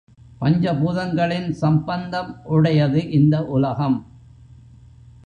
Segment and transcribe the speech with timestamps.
[0.39, 3.97] பஞ்ச பூதங்களின் சம்பந்தம் உடையது இந்த உலகம்.